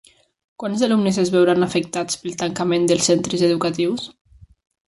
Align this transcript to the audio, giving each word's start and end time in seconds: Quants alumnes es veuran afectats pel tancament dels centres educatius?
Quants 0.63 0.85
alumnes 0.87 1.19
es 1.25 1.31
veuran 1.35 1.67
afectats 1.67 2.19
pel 2.23 2.35
tancament 2.41 2.91
dels 2.93 3.13
centres 3.13 3.45
educatius? 3.53 4.13